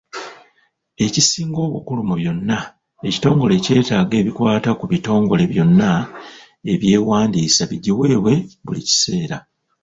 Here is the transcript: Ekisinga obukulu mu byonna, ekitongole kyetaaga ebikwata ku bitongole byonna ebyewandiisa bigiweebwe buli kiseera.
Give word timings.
Ekisinga 1.05 1.59
obukulu 1.67 2.01
mu 2.09 2.15
byonna, 2.19 2.59
ekitongole 3.07 3.55
kyetaaga 3.65 4.15
ebikwata 4.21 4.69
ku 4.79 4.85
bitongole 4.91 5.43
byonna 5.51 5.91
ebyewandiisa 6.73 7.63
bigiweebwe 7.71 8.33
buli 8.65 8.81
kiseera. 8.87 9.37